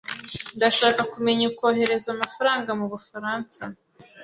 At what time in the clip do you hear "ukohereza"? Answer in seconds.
1.51-2.07